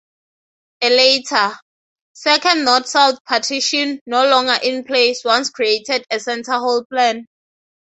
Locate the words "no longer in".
4.07-4.83